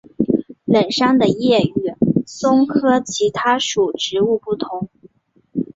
[0.65, 1.93] 冷杉的叶与
[2.25, 4.89] 松科其他属植物不同。